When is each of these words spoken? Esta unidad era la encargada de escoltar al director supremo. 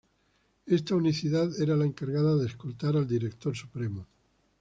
Esta 0.65 0.95
unidad 0.95 1.51
era 1.61 1.75
la 1.77 1.85
encargada 1.85 2.35
de 2.35 2.47
escoltar 2.47 2.97
al 2.97 3.07
director 3.07 3.55
supremo. 3.55 4.07